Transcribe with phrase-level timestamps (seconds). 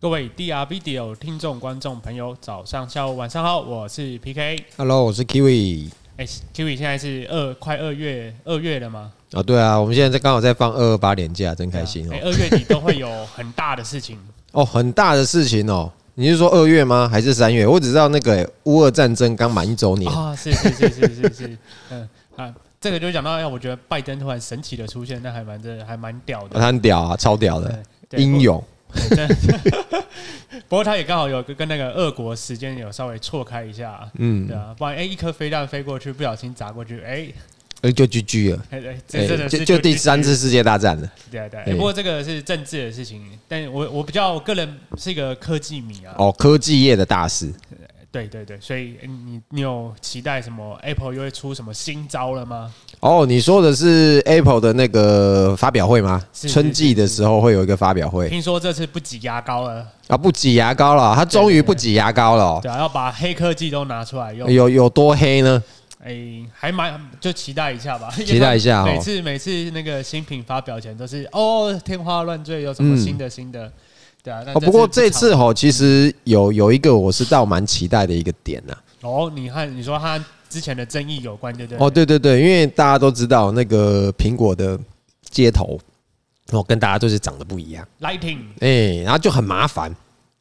[0.00, 4.64] 各位 DR Video 听众、观众朋友，早上、下午、晚上好，我是 PK。
[4.76, 5.90] Hello，我是 Kiwi。
[6.16, 9.10] 哎、欸、，Kiwi 现在是二快二月二月了吗？
[9.32, 12.14] 啊，对啊，我们现在在刚好在放二二八年假，真开心哦。
[12.22, 14.16] 二月底都会有很大的事情
[14.52, 15.90] 哦，很大的事情哦。
[16.14, 17.08] 你是说二月吗？
[17.10, 17.66] 还是三月？
[17.66, 21.58] 我只知道那个乌俄战争刚满一周年啊、哦，是是是是是是，
[21.90, 27.82] 嗯啊，这个就讲到，我觉得拜登突然神奇的出现，那还蛮这还蛮屌的，他很屌啊，超屌的，
[28.16, 28.62] 英勇。
[30.68, 37.28] 不过他也刚好有跟那个俄国时间有稍微错开一下，嗯，对啊，不然哎，一颗飞弹飞过去，不小心砸过去，哎，
[37.82, 38.80] 哎就 GG 了，哎，
[39.48, 41.74] 就就第三次世界大战了，对对。
[41.74, 47.52] 不过这个是政治的事情，但我我比较我个人是一个科技迷啊，哦，科技业的大事。
[48.10, 52.72] 对对对，所以你你有期待什么？Apple 又会出什么新招了吗？
[53.00, 56.24] 哦，你说的是 Apple 的那个发表会吗？
[56.32, 58.26] 春季的时候会有一个发表会。
[58.30, 60.16] 听说这次不挤牙膏了啊！
[60.16, 62.58] 不挤牙膏了，它终于不挤牙膏了。
[62.62, 64.50] 对啊，要把黑科技都拿出来用。
[64.50, 65.62] 有有多黑呢？
[66.02, 68.08] 哎，还蛮就期待一下吧。
[68.24, 68.84] 期待一下。
[68.84, 73.70] 每次每次那个新品发表前都是哦天花乱坠，有什么新的新的。
[74.24, 78.76] 哦，不过这次哈，其实有有一个我是倒蛮期待的一个点呐。
[79.00, 81.78] 哦，你看，你说他之前的争议有关，对不对？
[81.78, 84.78] 哦，对对对，因为大家都知道那个苹果的
[85.30, 85.78] 接头，
[86.50, 87.86] 哦，跟大家都是长得不一样。
[88.00, 89.94] Lighting，哎，然后就很麻烦。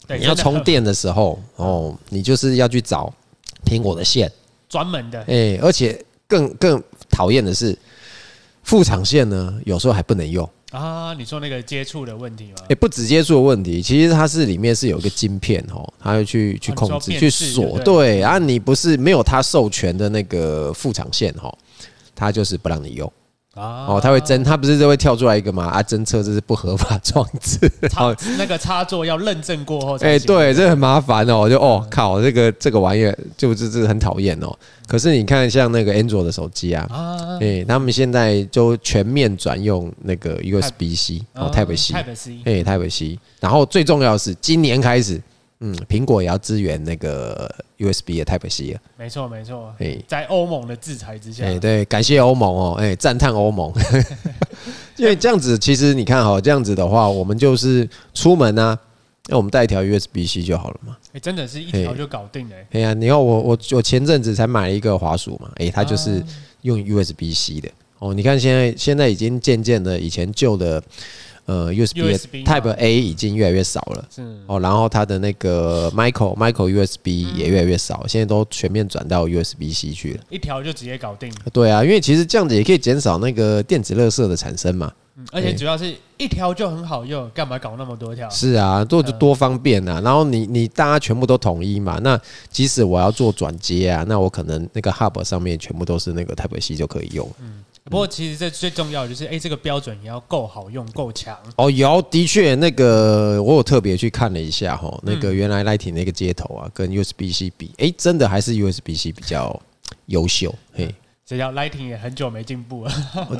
[0.09, 3.13] 你要充电的时候，哦，你就是要去找
[3.65, 4.31] 苹果的线，
[4.67, 5.21] 专门的。
[5.27, 7.77] 哎，而且更更讨厌的是，
[8.63, 10.49] 副厂线呢，有时候还不能用。
[10.77, 12.63] 啊，你说那个接触的问题吗？
[12.69, 17.79] 也不止接触的问题，其实它是里面是有一个晶片哦，它会去去控制、去锁。
[17.79, 21.51] 对啊，你不是没有它授权的那个副厂线哦，
[22.15, 23.11] 它就是不让你用。
[23.57, 25.65] 哦，它会侦，它不是就会跳出来一个嘛？
[25.65, 27.59] 啊，侦测这是不合法装置。
[27.89, 29.97] 插那个插座要认证过后。
[29.97, 31.39] 哎，对，这很麻烦哦。
[31.39, 34.55] 我就哦靠，这个这个玩意儿就是这很讨厌哦。
[34.87, 36.87] 可是你看，像那个安卓的手机啊，
[37.41, 41.93] 哎，他们现在就全面转用那个 USB C 哦，Type C，
[42.45, 43.19] 哎，Type C。
[43.39, 45.21] 然后最重要的是，今年开始。
[45.59, 48.79] 嗯，苹果也要支援那个 USB 的 Type C 了。
[48.95, 49.73] 没错，没错。
[49.79, 53.73] 哎，在欧盟的制裁之下，哎，对，感谢欧盟哦，哎，赞叹欧盟。
[54.97, 58.77] 因为这样子，其实你看哈，这样子的话，我们就是出门呢，
[59.29, 60.95] 那我们带一条 USB C 就好了嘛。
[61.13, 62.55] 哎，真的是一条就搞定了。
[62.73, 66.23] 哎呀，你看我我我前阵子才买了一个滑鼠嘛，哎，它就是
[66.61, 67.67] 用 USB C 的。
[67.97, 70.83] 哦，你看现在现在已经渐渐的，以前旧的。
[71.47, 74.09] 呃，USB Type A 已经越来越少了，
[74.47, 81.33] 哦，然后它的那个 Micro Micro USB 也越来越少，现在都全面转到 USB C 去了，一条就直接搞定。
[81.53, 84.91] 对啊，因为其实这样子也可以减少那个电子垃圾的产生嘛，
[85.31, 88.29] 而且主要是一条就很好用，干嘛搞那么多条？
[88.29, 90.01] 是啊，做就多方便啊。
[90.03, 92.19] 然后你你大家全部都统一嘛，那
[92.51, 97.25] 即使我要做转接啊，那我可能那个 Hub 上面全部都是那个 Type C 就可以用。
[97.89, 101.37] 不过其实这最重要的就是，哎，这个标准也要够好用、够强。
[101.55, 109.57] 哦，有，的确，那个我有特别去看了一下哈，那个原来 Lightning 那个接头啊，跟 USB C 比，哎，真的还是 USB C 比较
[110.07, 110.53] 优秀。
[110.73, 110.93] 嘿，
[111.25, 112.91] 这叫 Lightning 也很久没进步了，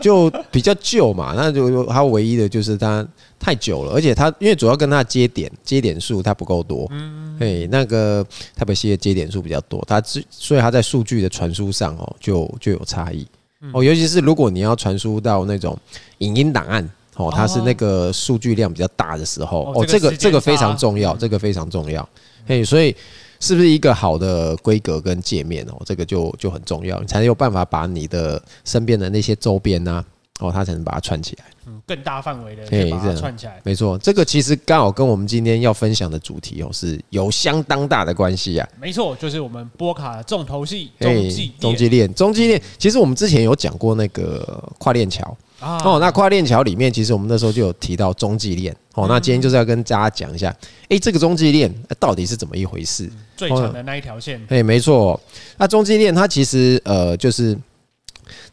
[0.02, 1.34] 就比较旧嘛。
[1.36, 3.06] 那就它唯一的就是它
[3.40, 6.88] 太久了，而且它因为主要跟它接点接点数它不够多。
[6.92, 8.26] 嗯，嘿，那个
[8.58, 13.28] Type C 的接点数比较多，它所以它在数据的传输上哦，就就有差异。
[13.74, 15.78] 哦，尤其是如果你要传输到那种
[16.20, 22.08] 影音档案，哦，它是那个数据量比较大的时候，哦，这个这个非常重要，这个非常重要，
[22.46, 22.96] 嘿，所以
[23.40, 30.04] 是不是一个好的规格跟界面哦，这个就就很重要，你才有办法把你的身边的那些周边呐。
[30.40, 38.70] 哦，它才能把它串起来，嗯，更大范围的可以把它串起来，没错，这个其实刚好跟我们今天要分享的主题哦是有相当大的关系啊。
[38.80, 42.62] 没错，就是我们波卡的重头戏中继中继链，中继链。
[42.78, 49.08] 其实我们之前有讲过那个跨链桥哦，那跨链桥里面，其实我们那时候就有提到中继链哦。
[49.10, 50.56] 那今天就是要跟大家讲一下，
[50.88, 53.10] 哎，这个中继链到底是怎么一回事？
[53.36, 55.20] 最长的那一条线，哎，没错。
[55.58, 57.58] 那中继链它其实呃就是。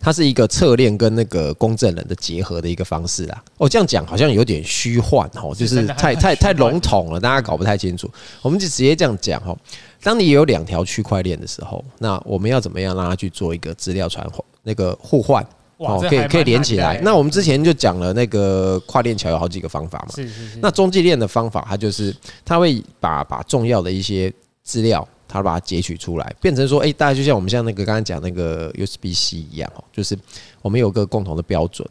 [0.00, 3.42] 它是一个侧链跟那个公证人的结合的一个方式啦。
[3.58, 8.10] 哦，这样讲好像有点虚幻哦，就是太太太笼统了，大家搞不太清楚。
[8.42, 9.56] 我们就直接这样讲哈。
[10.02, 14.38] 当你有两条区块链的时候，那我们要怎么样让它去做一个资料传换？
[14.62, 15.46] 那个互换
[15.78, 17.00] 哦，可以可以连起来。
[17.02, 20.14] 那我们之前就讲了那个跨链桥有好几个方法嘛。
[20.14, 20.58] 是是是。
[20.60, 24.32] 那中继链的方法，它就是它会把把重要的一些
[24.62, 25.06] 资料。
[25.34, 30.16] 他把它截取出来，变成说，哎，大家就像我们像那个刚刚讲那个 USB C 一样哦，就是
[30.62, 31.86] 我们有个共同的标准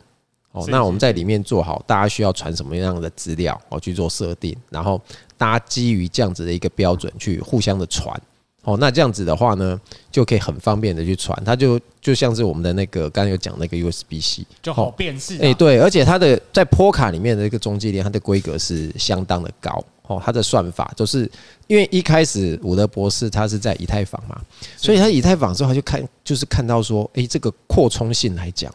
[0.53, 5.01] 哦，那我们在里面做好，大家需要传什么样的资料哦去做设定，然后
[5.37, 8.17] 大家基于这样子的一个标准去互相的传。
[8.65, 9.77] 哦，那这样子的话呢，
[10.09, 15.37] 就可以很方便的去传，它就就像是我们的那个刚刚有讲那个 USB-C，就好辨识。
[15.41, 19.83] 哎，对，而且它的在波卡里面的一个中继链，它的规格是相当的高。
[20.07, 21.29] 哦，它的算法就是
[21.67, 24.41] 因为一开始伍德博士他是在以太坊嘛，
[24.77, 28.73] 所以他以太坊之后他就看就是看到说，哎，这个扩充性来讲，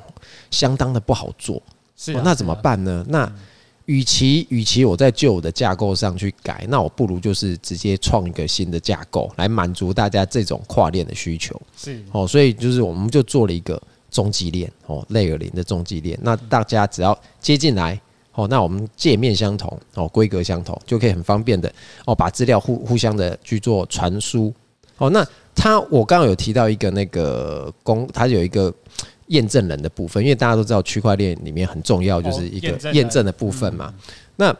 [0.50, 1.62] 相当的不好做。
[1.96, 3.04] 是，那怎么办呢？
[3.08, 3.30] 那
[3.86, 11.60] 与其与其我在旧的架构上去改，那我不如就是直接创一个新的架构来满足大家这种跨链的需求。
[11.76, 16.18] 是哦，所以就是我们就做了一个中继链哦，Layer 0的中继链。
[16.22, 18.00] 那大家只要接进来
[18.38, 21.72] 哦，那我们界面相同哦，规格相同，就可以很方便的
[22.06, 24.54] 哦，把资料互互相的去做传输。
[24.98, 25.26] 哦，那
[25.56, 28.72] 它我刚刚有提到一个那个公，它有一个。
[29.28, 33.92] 验证人的部分，因为大家都知道区块链里面很重要，就是一个验证的部分嘛。
[34.36, 34.56] 那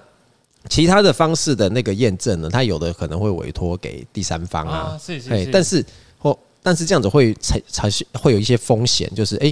[0.68, 5.50] 其他的方式的那个验证呢，它有的可能会委托给第三方啊，是是是。
[5.50, 5.82] 但是
[6.18, 9.50] 或但是这样子会才才是会有一些风险，就是哎，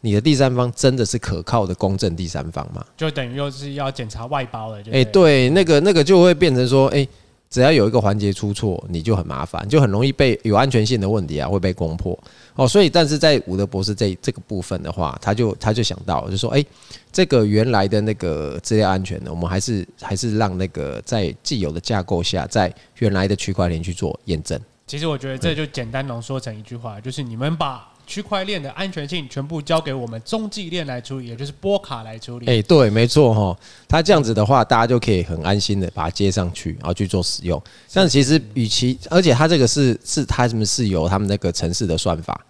[0.00, 2.84] 你的第三方真的是可靠的公正第三方吗？
[2.96, 7.06] 就等于又是要检查外包了，哎，对，那个那个就会变成说，哎。
[7.50, 12.12] 只要有一个环节出错，你就很麻烦，就很容易被有安全性的问题啊，会被攻破
[12.54, 12.68] 哦。
[12.68, 16.62] 所以，但是在伍德博士这这个部分的话，他就他就想到，就说，哎，
[17.10, 24.60] 这个原来的那个资料安全呢，我们还是还是让那个在既有的架构下，在原来的区块链去做验证。
[24.86, 27.87] 其实我觉得这就简单浓缩成一句话，就是你们把。
[28.08, 32.46] 区块链的安全性全部交给我们中继链来处理，也就是波卡来处理。
[32.46, 33.56] 哎，对，没错哈。
[33.86, 37.62] 它这样子的话，大家就可以很安心的把它接上去，然后去做使用。
[37.92, 42.44] 但其实，与其而且它这个是是它什么是由他们那个城市的算法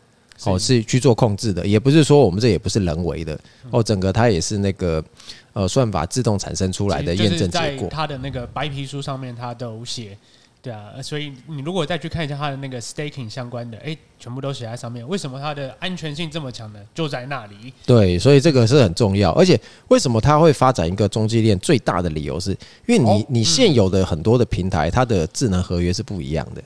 [0.45, 3.39] 哦，是去做控制的，也不是说我们这也不是人为的
[3.71, 5.05] 哦，整个它也是那个
[5.53, 7.89] 呃算法自动产生出来的验证结果。
[7.91, 10.17] 它的那个白皮书上面，它都写。
[10.61, 15.07] 对啊，所以你如果再去看一下它的那个 staking 相关的，哎，全部都写在上面。
[15.09, 16.81] 为什么它的安全性这么强呢？
[16.93, 17.73] 就在那里。
[17.87, 19.31] 对，所以这个是很重要。
[19.33, 21.57] 而且为什么它会发展一个中继链？
[21.61, 22.51] 最大的理由是
[22.87, 26.63] 因为你你现有的很多的平台，它的智能合约是不一样的。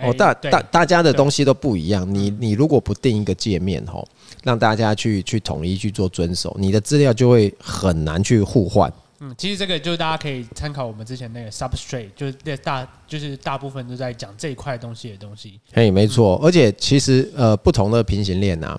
[0.00, 2.12] 哦，大大大家的东西都不一样。
[2.12, 4.08] 你你如果不定一个界面吼，
[4.42, 8.90] 让大家去去统一去做遵守，你的资料就会很难去互换。
[9.24, 15.58] 嗯，其实这个就是大家可以参考我们之前那个 Substrate，就是大就是大部分都在讲这一块东西的东西。
[15.72, 18.78] 嘿，没错，而且其实呃不同的平行链啊，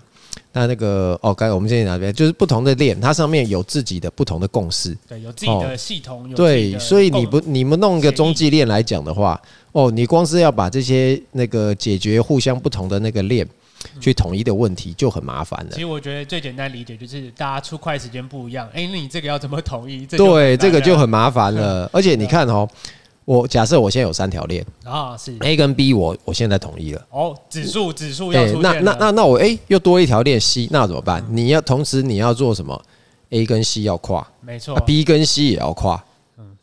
[0.53, 6.23] 那那个哦，该我们现在哪边就是不同的链，它上面有自己的不同的共识，对，有自己的系统。
[6.29, 13.47] 哦、对，所以你不你们弄一个中继链来讲的话，哦，你光是要把这些那个解决互相不同的那个链。
[13.99, 15.71] 去统一的问题就很麻烦了。
[15.71, 20.05] 其实我觉得最简单理解就是大家出快时间不一样，哎，那你这个要怎么统一？
[20.05, 21.89] 对，这个就很麻烦了。
[21.93, 22.67] 而且你看哦，
[23.25, 27.05] 我假设我现在有三条链啊，是 A 跟 B，我我现在统一了。
[27.09, 28.45] 哦，指数指数要。
[28.61, 31.25] 那那那那我哎又多一条链 C，那怎么办？
[31.29, 32.79] 你要同时你要做什么
[33.29, 36.03] ？A 跟 C 要跨，没错，B 跟 C 也要跨。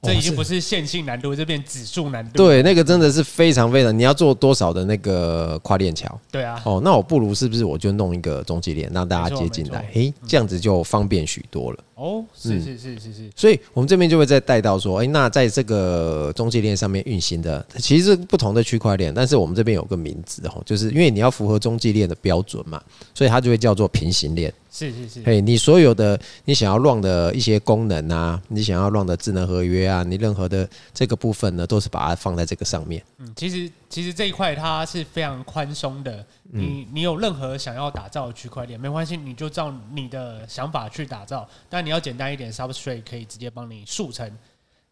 [0.05, 2.37] 这已经不是线性难度，这变指数难度。
[2.37, 6.21] 对，那个真的是非常非常，你要做多少的那个跨链桥？
[6.29, 6.61] 对啊。
[6.65, 9.89] 哦，那我不如是不是我就弄一个中继链，让大家接进来？
[9.95, 11.79] 诶，这样子就方便许多了。
[11.95, 13.31] 哦，是是是是是。
[13.37, 22.83] 所以我们这边就会再带到说，诶，那在这个中继链上面运行的，其实是不同的区块链，但是我们这边有个名字哦，就是因为你要符合中继链的标准嘛，
[23.15, 24.53] 所以它就会叫做平行链。
[24.73, 33.05] 是是是，嘿，你所有的你想要 run 的一些功能啊，你想要 run 的智能合约啊，你任何的这个部分呢，都是把它放在这个上面。
[33.19, 44.31] 嗯，其实其实这一块它是非常宽松的，你你有任何想要打造的区块链，没关系，你就照你的想法去打造，但你要简单一点，Substrate 可以直接帮你速成。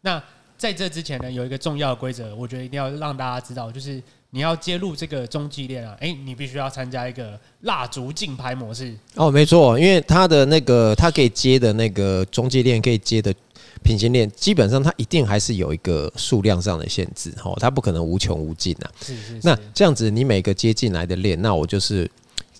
[0.01, 0.21] 那
[0.61, 3.99] 在这之前呢，有一个重要的规则，我觉得一定要让大家知道，就是。
[4.33, 8.95] 你要接入这个中继链啊，哎，你必须要参加一个蜡烛竞拍模式。
[9.15, 13.35] 哦，没错，因为它的那个它可以接的那个中继链可以接的
[13.83, 18.89] 平行链，基本上它一定还是有一个数量上的限制，哦，它不可能无穷无尽啊。
[19.01, 19.39] 是是是。
[19.43, 22.09] 那这样子，你每个接进来的链，那我就是，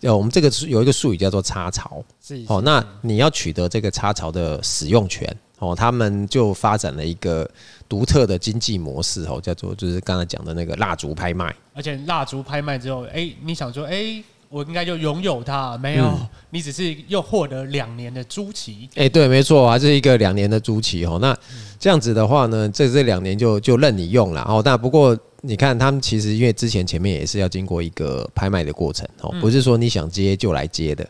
[0.01, 2.03] 呃，我们这个有一个术语叫做插槽。
[2.21, 2.45] 是，是。
[2.49, 5.25] 哦，那你要取得这个插槽的使用权。
[5.61, 7.47] 哦，他们就发展了一个
[7.87, 11.55] 独特的经济模式，哦，叫做就是刚才讲的那个蜡烛拍卖。
[11.75, 15.77] 而且蜡烛拍卖之后，哎、欸，你想说，哎、欸，我应该就拥有它？
[15.77, 18.89] 没有，嗯、你只是又获得两年的租期。
[18.95, 21.05] 哎、欸，对，没错啊，这是一个两年的租期。
[21.05, 21.37] 哦，那
[21.79, 24.41] 这样子的话呢，这这两年就就任你用了。
[24.49, 31.07] 哦，但不过你看，他们其实因为之前前面也是要经过一个拍卖的过程，哦，不是说你想接就来接的。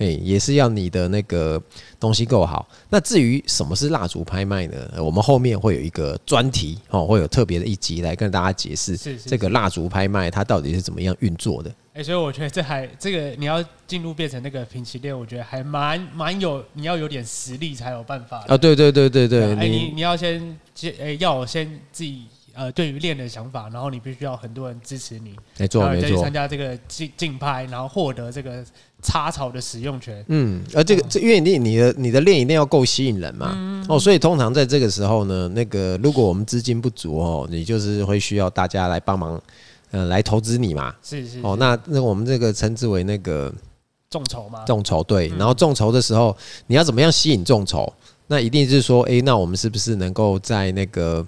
[0.00, 1.62] 哎，也是要你的那个
[2.00, 2.66] 东西够好。
[2.88, 4.76] 那至于什么是蜡烛拍卖呢？
[4.96, 11.70] 我们后面会有一个专题哦，会有特别的一集来跟大家解释这个蜡烛拍卖它到底是怎么样运作的。
[11.92, 18.56] 哎，所以我觉得这还这个你要进入变成那个平行链，我觉得还蛮蛮有，你要有点实力才有办法啊。
[18.56, 22.24] 对对对对对，哎，你你要先接哎，要我先自己。
[22.54, 28.64] 呃，对于练的想法，然后你必须要很多人支持你，没错没错，再参加这个竞竞拍，然后获得这个
[29.02, 30.24] 插槽的使用权。
[30.28, 39.40] 嗯，而这个这因为你你的你的练一定要够吸引人嘛，嗯、哦，所以通常在这个时候呢，那个如果我们资金不足哦，你就是会需要大家来帮忙，
[39.90, 40.94] 呃，来投资你嘛。
[41.02, 41.40] 是是，是。
[41.42, 43.52] 哦，那那我们这个称之为那个
[44.10, 44.64] 众筹嘛。
[44.64, 47.92] 众筹对，然后众筹的时候，你要怎么样吸引众筹？
[48.26, 51.26] 那一定是说，哎，那我们是不是能够在那个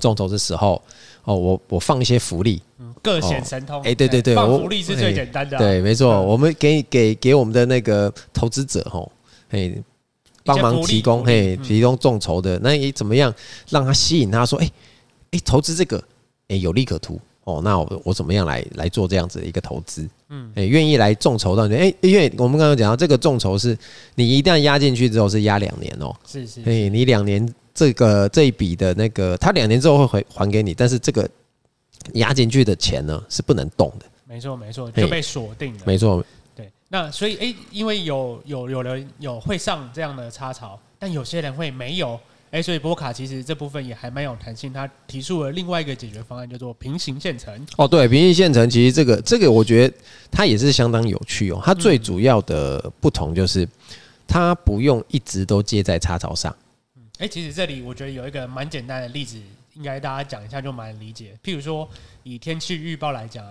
[0.00, 0.80] 众筹的时候，
[1.24, 2.60] 哦，我我放一些福利，
[3.02, 3.80] 各显神通。
[3.82, 5.58] 哎、哦，对对对，放福利是最简单的、啊。
[5.58, 9.10] 对，没错，我们给给给我们的那个投资者，吼，
[9.48, 9.80] 嘿，
[10.44, 13.32] 帮忙提供，嘿，提供众筹的，那你怎么样
[13.68, 14.70] 让他吸引他说，哎
[15.30, 16.02] 哎，投资这个，
[16.48, 20.08] 哎，有利可图，哦，那我我怎么样来来做这样子的一个投资？
[20.28, 23.78] 嗯，哎，愿意来众筹到你，哎，因为我们刚刚讲到这个众筹是，
[24.14, 27.54] 你一旦压进去之后是压两年哦，是是，哎，你两年。
[27.74, 31.28] 这个这一笔的那个，他两年之后会回还给你，但是这个
[32.12, 34.06] 押进去的钱呢是不能动的。
[34.26, 35.80] 没错没错，就被锁定了。
[35.84, 36.70] 没错，对。
[36.88, 42.18] 那所以诶，因为有有有人有会上这样的插槽，但有些人会没有。
[42.52, 47.52] 诶，所以波卡其实这部分也还蛮有弹性，他提出了另外一个解决方案，叫做平行线程。
[47.76, 49.94] 哦，对，平行线程其实这个这个我觉得
[50.30, 51.60] 它也是相当有趣哦。
[51.64, 53.68] 它最主要的不同就是
[54.28, 56.54] 它不用一直都接在插槽上。
[57.24, 59.40] 哎，其实这里我觉得有一个蛮简单的例子，
[59.72, 61.34] 应该大家讲一下就蛮理解。
[61.42, 61.88] 譬如说，
[62.22, 63.42] 以天气预报来讲。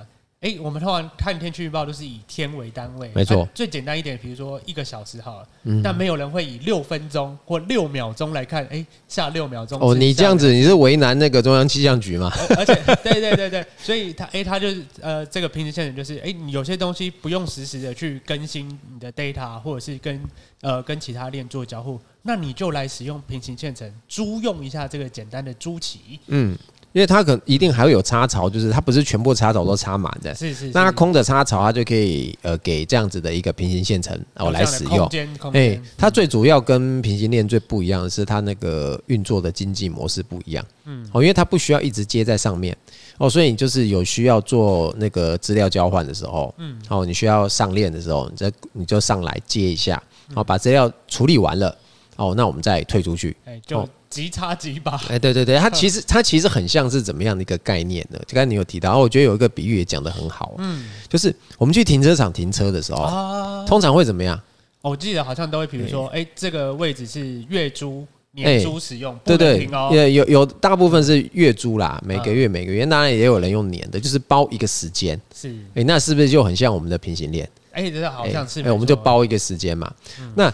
[0.44, 3.48] 哎，我们通常看天气预报都是以天为单位，没错。
[3.56, 8.68] 最简单一点，比如说一个小时好了，嗯，但没有人会以六分钟或六秒钟来看。
[8.70, 12.30] 哎，下六秒钟哦，你这样子你是为难那个中央气象局吗？
[12.58, 20.22] 而且， 对对对对，所以他哎，他就是呃，这个平行线程就是哎，你有些东西不用实时的去更新你的 data，或者是跟
[20.60, 26.58] 呃跟其他链做交互，那你就来使用平行线程，租用一下这个简单的租期，嗯。
[26.94, 30.68] 因为它可一定还会有插槽，就是它不是全部插槽都插满的，是是。
[30.68, 35.10] 那它空的插槽，它就可以呃给这样子的一个平行线程哦来使用。
[35.54, 40.64] 哎，它最主要跟平行链最不一样的是它那个运作的经济模式不一样。
[40.86, 42.78] 嗯，哦，因为它不需要一直接在上面
[43.18, 50.02] 哦，所以你就是有需要做那个资料交换的时候，嗯，哦，你需要上链的时候，你再你就上来接一下，
[50.36, 51.76] 哦，把资料处理完了，
[52.24, 53.36] 哦，那我们再退出去。
[53.46, 53.88] 哎，就。
[54.14, 58.20] 即插即拔，哎，对对对，它 其实它其实很像是怎么样的一个概念呢？
[58.28, 64.40] 就刚才你有提到，我觉得有一个比喻也讲得很好，嗯，就是我们去停车场停车的时候，通常会怎么样？
[64.82, 77.50] 我记得好像都会，比如说，哎，这个位置是月租、年租使用，对对，有有有大部分是月租啦，每个月每个月，当然也有人用年的，就是包一个时间，是，哎，那是不是就很像我们的平行链？
[77.72, 79.92] 哎，这好像是，哎，我们就包一个时间嘛，
[80.36, 80.54] 那。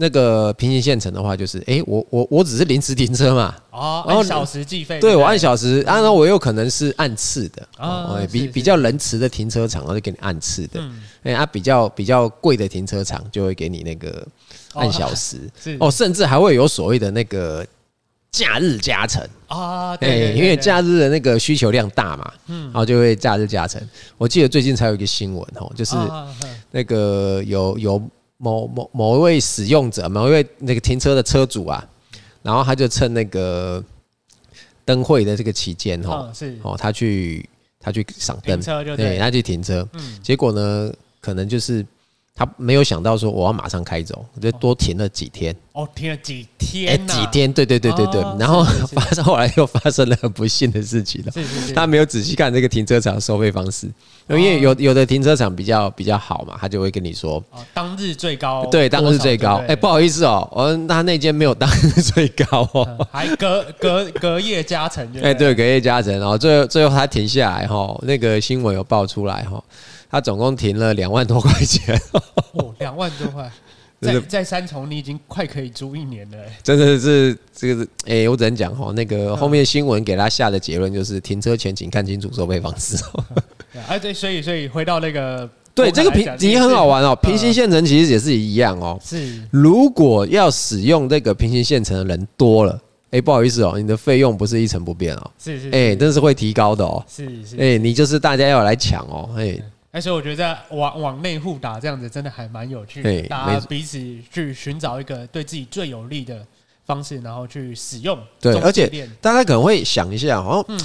[0.00, 10.80] 那个平行线程的话，就是哎、欸，我我我只是临时停车嘛，哦，按小时计费，对，我按小时，然后我有可能是按次的，哦，比比较仁慈的停车场，然后就给你按次的，
[11.24, 14.24] 哎，啊，比较比较贵的停车场就会给你那个
[14.74, 15.38] 按小时，
[15.80, 17.66] 哦，甚至还会有所谓的那个
[18.30, 19.20] 假日加成。
[19.48, 23.82] 啊，对，因为假日的那个需求量大嘛，嗯，然后就会假日加成。
[24.16, 25.96] 我记得最近才有一个新闻哦，就是
[26.70, 28.00] 那个有有。
[28.38, 31.86] 某某某一位使用者，某一位那个停车的车主啊，
[32.42, 33.84] 然后他就趁那个
[34.84, 36.58] 灯会的这个期间哦，是。
[36.62, 38.58] 哦，他去他去赏灯，
[38.96, 41.84] 对，他去停车，嗯，结果呢，可能就是。
[42.38, 45.54] 他没有想到说我要马上开走，我就多停了几天。
[45.72, 46.92] 哦，停了几天？
[46.92, 47.52] 哎，几天？
[47.52, 48.22] 对对对对对。
[48.38, 48.62] 然后
[48.94, 51.32] 发生后来又发生了很不幸的事情了。
[51.74, 53.86] 他没有仔细看这个停车场收费方式，
[54.28, 58.64] 因为有有的停车场比较比较好嘛，他就会跟你说，哦，当日最高。
[58.66, 59.62] 对，当日最高。
[59.66, 65.04] 哎，不好意思哦，我他那间没有当日最高哦， 还隔隔隔夜加成。
[65.20, 69.62] 哎，对，隔夜加成，然后最后最后他停下来哈，那个新闻有爆出来哈。
[70.10, 72.00] 他总共停了两万多块钱，
[72.54, 73.50] 哦，两万多块，
[74.00, 82.96] 在在三重你已经快可以租一年了，真的是这个是，哎、欸，我只能讲哈，那个后面新闻给他下的结论就是停车前请看清楚收费方式。
[83.86, 89.42] 哎， 对，所以所以回到那个，对这个平也很好玩哦，平行线程其实也是一样哦，是。
[89.50, 99.60] 如果要使用这个平行线程的人多了，哎，不好意思哦，你的费用不是一成不变哦，是是，哎，真是会提高的哦，是是，哎，你就是大家要来抢哦，哎。
[99.98, 103.98] 而且我觉得往往内互打这样子真的还蛮有趣的，大家彼此
[104.32, 106.46] 去寻找一个对自己最有利的
[106.86, 108.16] 方式，然后去使用。
[108.40, 110.78] 对，而且大家可能会想一下，哦，嗯，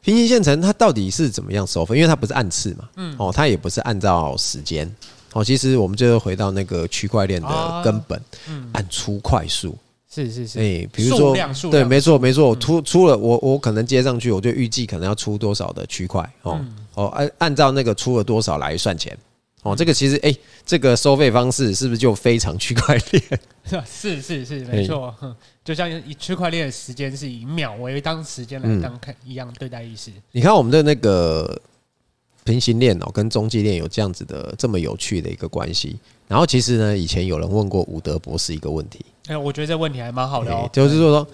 [0.00, 1.96] 平行线程它到底是怎么样收费？
[1.96, 4.90] 因为它不是按次嘛，嗯，哦，它也不是按照时间，
[5.34, 8.18] 哦，其实我们就回到那个区块链的根本，
[8.48, 9.76] 嗯，按出块数。
[10.14, 11.34] 是是是，哎，比如说，
[11.70, 19.16] 对，没错没错，我出出了我我可能接上去，我就预计可能要出多少的区块哦哦，按按照那个出了多少来算钱
[19.64, 20.32] 哦，这个其实哎，
[20.64, 23.22] 这个收费方式是不是就非常区块链？
[23.90, 25.12] 是是是，没错，
[25.64, 30.12] 就像以区块链的时间是以秒为当时间来当看一样对待意思。
[30.30, 31.60] 你看我们的那个
[32.44, 35.96] 平行链哦，跟中继链有这样子的这么有趣的一个关系。
[36.28, 39.04] 然后其实呢，以前有人问过伍德博士一个问题。
[39.26, 41.26] 哎，我觉得这问题还蛮好的哦，就是说，哎，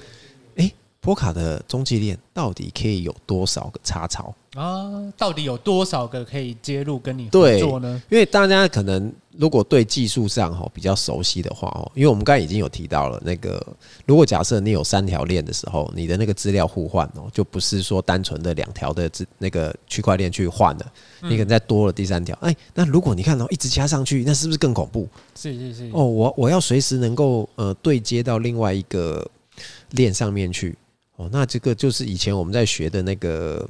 [1.00, 5.10] 波卡的中继链到底可以有多少个插槽啊？
[5.16, 8.02] 到底有多少个可以接入跟你合作呢？
[8.10, 13.66] 因为大家可能如果对技术上哈比较熟悉的话哦，因为我们刚才已经有提到了，那个
[14.04, 20.84] 如果假设你有三条链的时候，你的那个资料互换哦，就不是说单纯的两条的那个区块链去换的，
[21.22, 22.36] 你可能再多了第三条。
[22.42, 25.08] 哎，那如果你看到一直加上去，那是不是更恐怖？
[25.34, 25.90] 是是是。
[25.94, 29.26] 哦，我我要随时能够呃对接到另外一个
[29.92, 30.76] 链上面去。
[31.20, 33.68] 哦，那这个就是以前我们在学的那个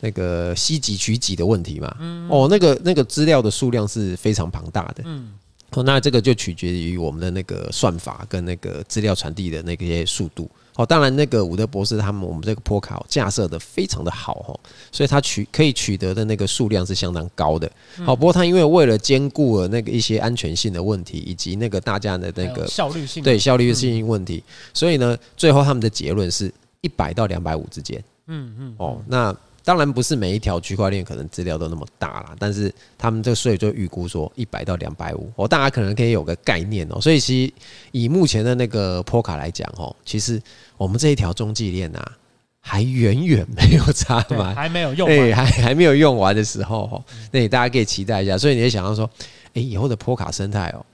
[0.00, 1.96] 那个西几取几的问题嘛。
[2.28, 5.02] 哦，那个那个资料的数量是非常庞大的。
[5.06, 5.32] 嗯。
[5.70, 10.48] 哦，那这个就取决于我们的那个算法跟那个资料传递的那些速度。
[10.76, 14.60] 哦，当然那个伍德博士他们我们这个坡卡架设的非常的好哦，
[14.92, 17.70] 所以他取可以取得的那个数量是相当高的。
[18.04, 26.52] 好，不过他因为为了兼顾了那个一些安全性的问题，以及那个大家的那个效率性对效率性问题，所以呢，最后他们的结论是。
[26.84, 37.00] 一百到两百五之间，嗯嗯，哦，那当然不是每一条区块链可能资料都那么大啦，但是他们这个税就预估说一百到两百五，哦，大家可能可以有个概念哦。
[37.00, 37.52] 所以其实
[37.90, 40.38] 以目前的那个波卡来讲，哦，其实
[40.76, 42.12] 我们这一条中继链啊，
[42.60, 48.36] 还远远没有插满，还没有用，对，还还没有用完的时候，哦，那大家可以期待一下。
[48.36, 49.08] 所以你会想到说，
[49.54, 50.84] 哎，以后的波卡生态哦，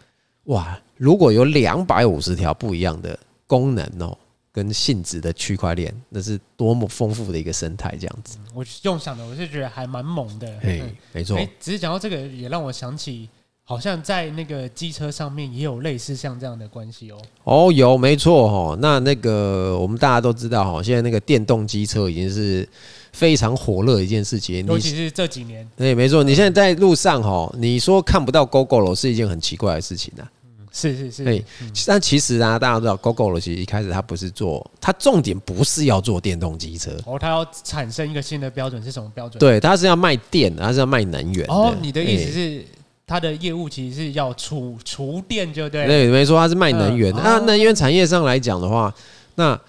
[0.45, 4.17] 哇，如果有两百五十条不一样的功能哦。
[4.53, 8.37] 跟性质的区块链，那是多么丰富的一个生态，这样子。
[8.53, 10.59] 我用想的，我是觉得还蛮猛的。
[10.61, 10.83] 嘿，
[11.13, 11.39] 没错。
[11.61, 13.29] 只是讲到这个，也让我想起，
[13.63, 17.19] 好像在那个机车上面也有类似像这样的关系哦。
[17.45, 18.79] 哦，有，没错哦。
[18.81, 22.69] 那那个我们大家都知道哈，现在那个电动机车已经是
[23.13, 25.65] 非常火热的一件事情，尤其是这几年。
[25.77, 26.25] 对，没错。
[26.25, 30.29] 你现在在路上哈，你说看不到 Gogoro 是一件很奇怪的事情啊。
[30.73, 31.45] 是是是，对，
[31.87, 39.39] 但其实啊，大家知道，Gogoro 其实一开始它不是做，它重点不是要做电动机车，哦，它要产生一个新的标准是什么标准？
[39.41, 41.45] 对，它是要卖电，它是要卖能源。
[41.49, 42.65] 哦，你的意思是
[43.07, 45.87] 它的业务其实是要储储电，就对？
[45.87, 47.13] 对，没错，它是卖能源。
[47.17, 48.95] 那能源产业上来讲的话，
[49.35, 49.61] 那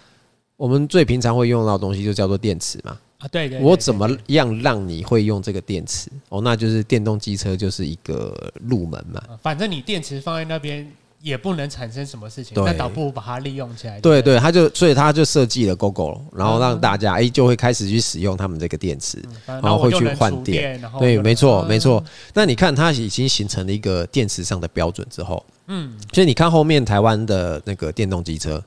[0.57, 2.95] 我们最平常会用到的东西就叫做电池嘛。
[3.21, 6.09] 啊，对对，我怎么样让你会用这个电池？
[6.29, 9.21] 哦，那就是电动机车就是一个入门嘛。
[9.43, 13.99] 反正你电池放在那边也不能产生什么事情，那倒不如把它利用起来。
[13.99, 20.81] 对对，他就所以他就设计了 Gogoro，然后让大家哎就会开始去使用他们这个电池，然后会去换电。
[20.97, 22.03] 对，没错没错。
[22.33, 28.63] 那你看它已经形成了一个电池上的标准之后，嗯，所以你看后面台湾的那个电动机车，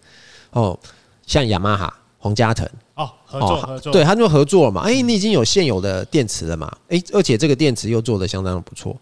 [0.52, 0.78] 哦，
[1.26, 1.92] 像雅马哈。
[2.24, 4.80] 洪嘉腾哦，合作合作，对，他就合作了嘛。
[4.80, 6.74] 哎，你已经有现有的电池了嘛？
[6.88, 8.96] 哎，而且这个电池又做得相当的不错，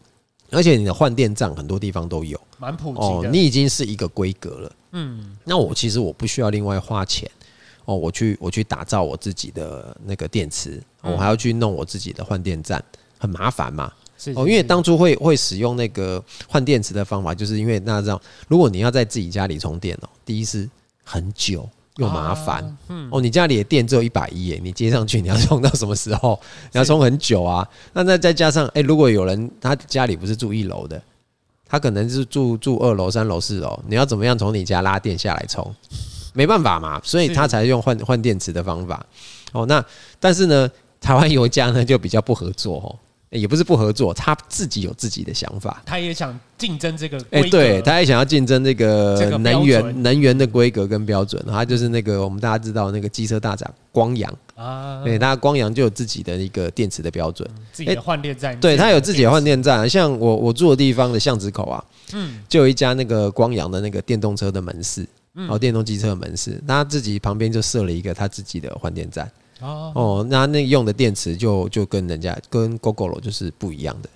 [0.51, 3.05] 而且你的换电站很多地方都有，蛮普及的。
[3.05, 4.73] 哦，你已经是一个规格了。
[4.91, 7.31] 嗯，那我其实我不需要另外花钱
[7.85, 12.85] 哦，我去我去打造我自己的那个电池，我还要去弄我自己的换电站，
[13.19, 13.93] 很麻烦嘛。
[14.35, 20.69] 哦，因为当初会会使用那个换电池的方法，就是因为那这样，如果你要在自己家里充电哦，第一是
[21.05, 21.69] 很久。
[21.97, 22.65] 又麻烦，
[23.11, 26.41] 哦，你家里的电只有一百一，你接上去你要充到什么时候？
[26.73, 27.69] 你要充很久啊。
[27.93, 31.01] 那再再加上，哎，如果有人他家里不是住一楼的，
[31.69, 35.75] 他可能是住住二楼、三楼、四楼，你要怎么样从你家拉电下来充？
[36.33, 39.05] 没办法嘛，所以他才用换换电池的方法。
[39.53, 39.85] 哦，那
[40.19, 42.89] 但是呢，台湾油价呢就比较不合作哦。
[43.33, 54.31] 也不是不合作，他自己有自己的想法，他也想竞争这个哎，对，他也想要竞争这个能源能源的规格跟标准，他就是那个我们大家知道那个机车大厂光阳。
[54.55, 69.29] 啊，对，他光阳就有自己的一个电池的标准，自己的换电站，对他有自己的换电站，像我我住的地方的巷子口啊，嗯，就有一家那个光阳的那个电动车的门市，然后电动机车的门市，他自己旁边就设了一个他自己的换电站。
[69.63, 74.09] 哦，那那用的电池就就跟人家跟 gogol 就是不一样的，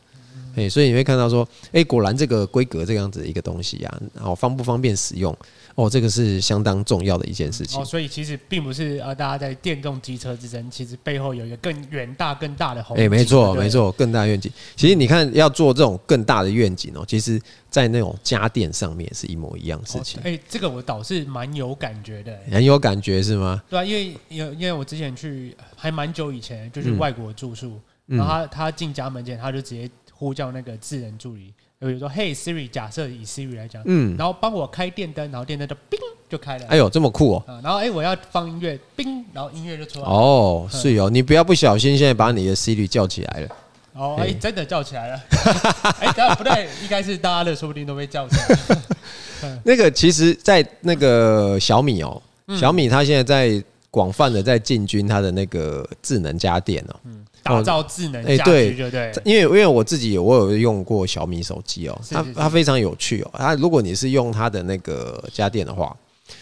[0.56, 5.36] 哎，所以你会看到说，哎，果然这个规格这样子的一个东西啊，然后方不方便使用？
[5.74, 7.78] 哦，这个是相当重要的一件事情。
[7.78, 12.96] 哦，所以其实并不是呃，大家在电动机车之争，其实背后有一个更远大、更大的宏。
[12.96, 14.50] 哎，没错，没错，更大愿景。
[14.74, 17.38] 其实你看，要做这种更大的愿景哦，其实
[17.68, 20.18] 在那种家电上面是一模一样的事情。
[20.24, 22.34] 哎，这个我倒是蛮有感觉的。
[22.50, 23.62] 很有感觉是吗？
[23.68, 31.52] 对啊，因为因为因为我之前去还蛮久以前，就是外国住宿，嗯、然后他他进家门前，他就直接呼叫那个智能助理。
[31.78, 36.66] 比如说，Hey Siri，假设以 Siri 来讲，嗯，然后帮我开电灯，然后电灯就冰就开了。
[36.68, 37.44] 哎呦，这么酷哦！
[37.62, 40.10] 然后哎，我要放音乐，冰，然后音乐就出来了。
[40.10, 43.48] 哦，是哦，你不要不小心，现在把你的 Siri 叫起来了。
[43.92, 45.20] 哦，哎，真的叫起来了。
[46.00, 48.78] 哎，等下不对，应该是大家的，说不定都被叫起来。
[49.62, 52.20] 那个，其实，在那个小米哦，
[52.58, 56.96] 小米它现在在广泛的在进军它的那个智能家电哦。
[57.46, 63.30] 打造智能家居，对对，因为因为我自己我有用过小米手机哦，它它非常有趣哦。
[63.34, 65.96] 它如果你是用它的那个家电的话，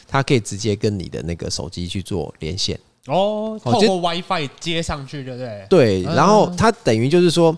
[0.09, 5.67] 它可以直接跟你的那个手机去做连线哦，透过 WiFi 接上去，对不对？
[5.69, 7.55] 对，然后它等于就是说，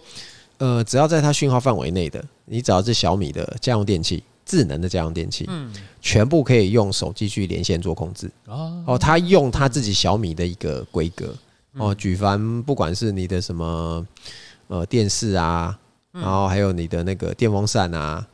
[0.59, 8.83] 呃，只要在它讯号范围内的，你只要是小米的家用电器，智能的家用电器，嗯，全部可以用手机去连线做控制哦。
[8.87, 11.33] 哦，它用它自己小米的一个规格。
[11.79, 14.07] 哦，举凡不管是你的什么
[14.69, 15.77] 呃电视啊，
[16.13, 18.27] 然后还有你的那个电风扇啊，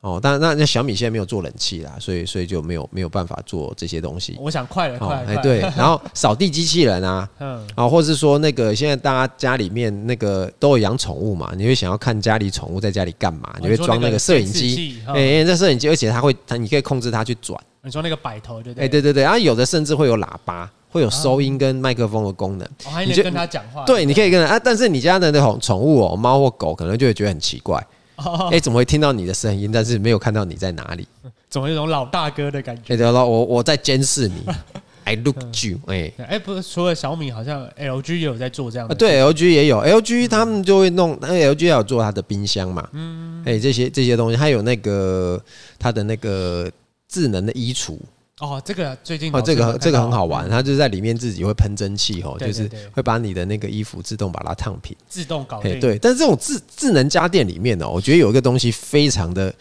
[0.00, 4.36] 哦，但那那小米现在没有做冷气啦，所以所以就没有没有办法做这些东西。
[4.40, 17.60] 我想快了，快了，哎对，然后 扫地机器人啊，嗯，啊，或是说那个现在大家家里面那个都有养宠物嘛，你会想要看家里宠物在家里干嘛，你会装那个摄影机，哎，那摄影机，而且它会它你可以控制它去转。
[17.82, 18.84] 你说那个摆头对不对？
[18.84, 20.68] 哎，对对对，然后有的甚至会有喇叭。
[20.90, 22.68] 会有收音跟麦克风的功能，
[23.06, 23.84] 你就跟他讲话。
[23.84, 27.84] 对，你可以跟他啊，但是你家的那种宠物哦，猫或狗，可能就会觉得很奇怪。
[28.50, 31.06] 哎，怎么会听到你的声音，但是没有看到你在哪里？
[31.50, 32.96] 总有一种老大哥的感觉。
[32.96, 34.34] 对了，我我在监视你，
[35.04, 35.78] I look you。
[35.86, 38.94] 哎哎，不是，除了小米，好像 LG 也有在做这样的。
[38.94, 42.86] 对，LG 也有，LG 他们就会弄，那 LG 也有做它的冰箱嘛。
[42.92, 45.40] 嗯，哎，这些这些东西，还有那个
[45.78, 46.70] 它的那个
[47.08, 47.96] 智能的衣橱。
[48.40, 55.80] 哦，这个最近哦，这个这个很好玩，它就是在里面自己会喷蒸汽哦，就是会把你的那个衣服自动把它烫平，自动搞定。
[55.80, 59.52] 对，但是这种智智能家电里面呢，我觉得有一个东西非常的，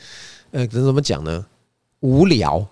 [0.52, 1.44] 呃，怎么讲呢？
[2.02, 2.64] 无聊，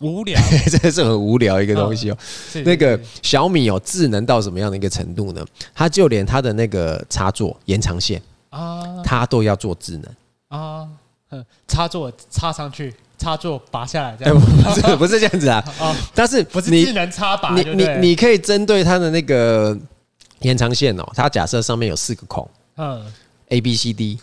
[0.00, 0.40] 无聊，
[0.80, 2.16] 这是很无聊一个东西哦。
[2.64, 5.44] 那个小米有智能到什么样的一个程度呢？
[5.74, 10.10] 它就连它的那个插座延长线啊，它都要做智能
[10.48, 10.88] 啊，
[11.68, 12.94] 插座插上去。
[13.20, 15.62] 插座拔下来，这样 不是不是这样子啊？
[15.78, 17.54] 哦，但是不是智能插拔？
[17.54, 19.76] 你你你可以针对它的那个
[20.40, 23.04] 延长线哦，它假设上面有四个孔，嗯
[23.50, 24.18] ，A B C D，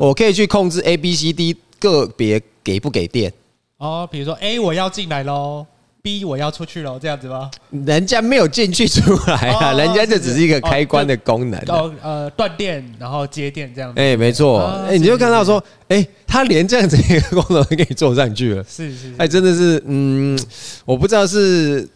[0.00, 3.30] 我可以去控制 A B C D 个别给不给电
[3.76, 4.08] 哦。
[4.10, 5.66] 比如说 A 我要进来喽。
[6.00, 7.50] B 我要出去了，这样子吗？
[7.70, 11.60] 人家没有进去出来啊，人家这只是一个开关的功能。
[11.66, 14.00] 哦，呃，断电然后接电这样子。
[14.00, 14.60] 哎，没错。
[14.88, 18.64] 哎，你就看到说，哎，他连这样子一个功能都给你做上去了。
[18.68, 19.12] 是是。
[19.18, 20.38] 哎，真的是，嗯，
[20.84, 21.86] 我不知道是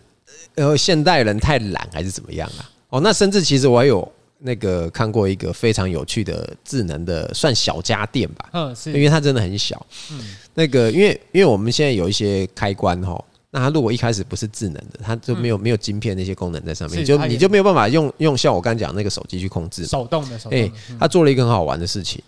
[0.56, 2.68] 呃现代人太懒还是怎么样啊？
[2.90, 4.06] 哦，那甚至其实我还有
[4.40, 8.48] 那个看过一个非常有趣的智能的算小家电吧。
[8.52, 8.92] 嗯，是。
[8.92, 9.86] 因为它真的很小。
[10.10, 10.20] 嗯。
[10.54, 13.24] 那个，因为因为我们现在有一些开关哈。
[13.54, 20.58] 那它如果一开始不是智能的，它就没有没有晶片那些功能在上面，就你就没有办法用用像我刚讲那个手机去控制手动的手动。
[20.58, 22.22] 哎，它做了一个很好玩的事情，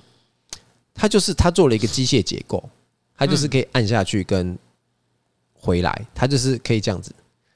[0.92, 2.62] 它就是它做了一个机械结构，
[3.16, 4.54] 它就是可以按下去跟
[5.54, 7.10] 回来，它就是可以这样子，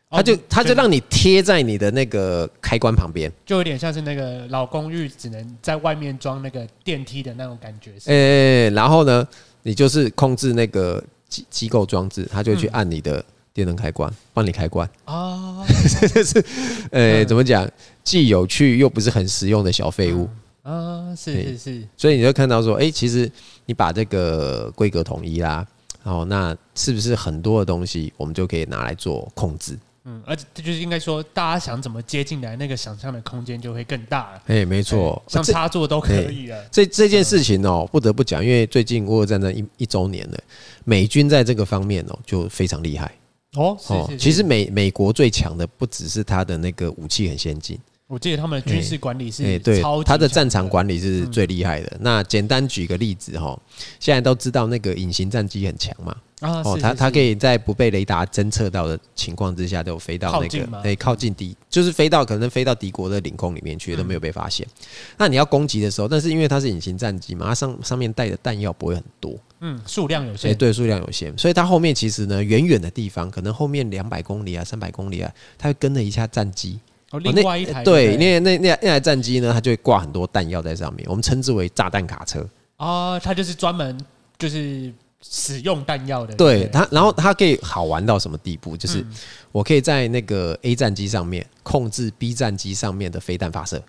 [0.08, 7.92] 它就它就让你贴在你的那个开关旁边，就有点像是那个老公寓只能在外面装那个电梯的那种感觉。
[8.06, 9.28] 哎，然后呢，
[9.62, 13.22] 你就是控制那个机机构装置，它就去按你的。
[13.58, 15.66] 电灯开关，帮你开关啊！
[16.14, 16.44] 这是，
[16.92, 17.68] 呃，怎么讲？
[18.04, 20.28] 既有趣又不是很实用的小废物
[20.62, 21.12] 啊！
[21.16, 23.28] 是是是，所以你就看到说，哎，其实
[23.66, 25.66] 你把这个规格统一啦，
[26.04, 29.76] 然后那是不是很多的东西我们就可以拿来做控制？
[30.04, 34.42] 嗯，而且这就是应该说，大家想怎么接进来，那个想象的空间就会更大了。
[34.46, 36.64] 哎，没错，像插座都可以了。
[36.70, 40.38] 这这件事情哦，不得不讲，因为最近俄乌战争一一周年了，
[40.84, 43.12] 美军在这个方面哦就非常厉害。
[43.56, 51.96] 哦，是，其实美美国最强的不只是它的那个武器很先进，我记得他们的军事管理是哎对，他的战场管理是最厉害的。
[52.00, 53.58] 那简单举个例子哈，
[53.98, 64.66] 现在都知道那个隐形战机很强嘛，啊，哦，它它可以在不被雷达侦测到的情况之下，都有飞到那个对靠近敌，就是飞到可能飞到敌国的领空里面去，都没有被发现。
[64.66, 64.86] 嗯、
[65.18, 76.78] 那你要攻击的时候，但是因为它是隐形战机嘛，它上上面带的弹药不会很多，嗯，数量有限，对，数量有限，所以它后面其实呢，远远的地方，可能后面两百公里啊、三百公里啊，它会跟了一下战机。
[77.10, 82.46] 哦，另外一台对，那那那那台战机呢，它就会挂很多弹药在上面，我们称之为炸弹卡车。
[82.76, 83.98] 啊，它就是专门
[84.38, 84.92] 就是。
[85.20, 88.76] 使用弹药的，对它，然后它可以好玩到什么地步？
[88.76, 89.04] 就是
[89.50, 93.82] 我可以在那个 A 战机上面控制 B 战机上面的飞弹发射。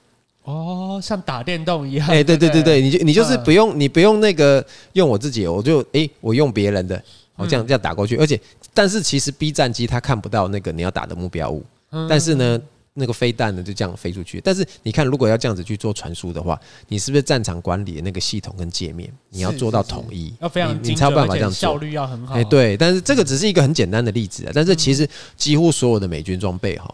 [0.49, 2.07] 哦，像打电动一样。
[2.07, 7.01] 哎，对对对对，你就你就是不用你不用那个用我自己，我就哎我用别人的，
[7.35, 8.15] 我这样这样打过去。
[8.17, 8.39] 而且，
[8.73, 11.63] 但是其实 B 战机它看不到那个你要打的目标物，
[12.09, 12.59] 但是呢。
[12.95, 14.41] 那个飞弹呢，就这样飞出去。
[14.43, 16.59] 但是你看，如果要这样子去做传输的话，
[16.89, 22.33] 你是不是战场管理的那个系统跟界面，你要做到统一，要非常你才有办法这样做，效率要很好。
[22.33, 22.75] 哎，对。
[22.75, 24.51] 但是这个只是一个很简单的例子啊。
[24.53, 25.07] 但是其实
[25.37, 26.93] 几乎所有的美军装备哈，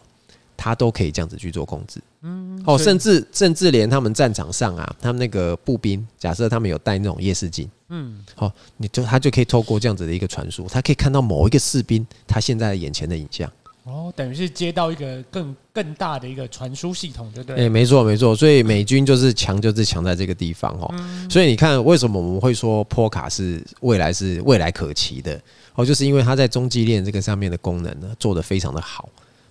[0.65, 2.01] 它都可以这样子去做控制。
[2.23, 2.59] 嗯。
[2.65, 13.47] 哦，甚至甚至连他们战场上啊，他们那个步兵，假设他们有带那种夜视镜，嗯，好，你就他就可以透过这样子的一个传输，他可以看到某一个士兵他现在眼前的影像。
[13.83, 17.67] 哦，等于是接到一个更更大的一个传输系统，对不对？
[17.67, 20.91] 哎，没错没错，所以美军就是强，就是强在这个地方哦。
[21.29, 25.39] 所以你看，为什么我们会说波卡是未来是未来可期的？
[25.75, 29.07] 哦，就是因为它在中继链这个上面的功能呢，做得非常的好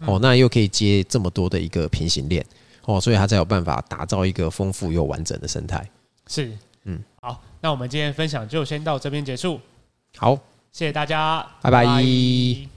[0.06, 2.44] 哦，那又可以接这么多的一个平行链
[2.84, 5.88] 哦，所以它才有办法打造一个丰富又完整的生态。
[6.26, 6.52] 是，
[6.84, 9.60] 嗯，好，那我们今天分享就先到这边结束。
[10.16, 10.34] 好，
[10.72, 12.73] 谢谢大家，拜拜。